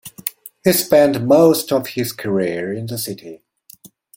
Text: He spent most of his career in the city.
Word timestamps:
He 0.63 0.73
spent 0.73 1.21
most 1.25 1.71
of 1.71 1.85
his 1.89 2.11
career 2.11 2.73
in 2.73 2.87
the 2.87 2.97
city. 2.97 3.43